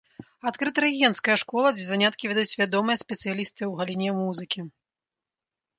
[0.51, 4.59] Адкрыта рэгенцкая школа, дзе заняткі вядуць вядомыя спецыялісты ў галіне музыкі.